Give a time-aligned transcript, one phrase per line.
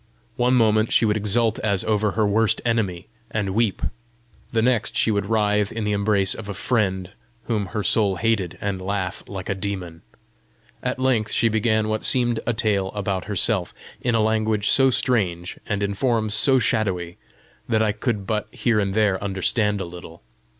[0.35, 3.83] One moment she would exult as over her worst enemy, and weep;
[4.51, 7.11] the next she would writhe as in the embrace of a friend
[7.43, 10.01] whom her soul hated, and laugh like a demon.
[10.81, 15.59] At length she began what seemed a tale about herself, in a language so strange,
[15.67, 17.17] and in forms so shadowy,
[17.69, 20.23] that I could but here and there understand a little.